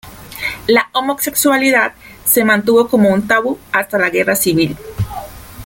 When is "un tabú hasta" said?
3.13-3.99